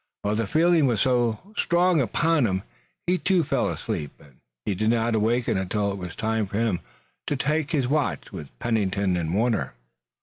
[0.23, 2.63] While the feeling was still strong upon him
[3.05, 6.79] he too fell asleep, and he did not awaken until it was time for him
[7.27, 9.73] to take the watch with Pennington and Warner.